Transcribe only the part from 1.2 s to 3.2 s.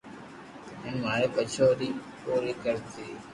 ٻچو ري بو پوري ڪروي